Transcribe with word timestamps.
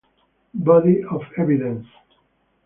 Body 0.55 1.03
of 1.11 1.21
Evidence 1.37 1.85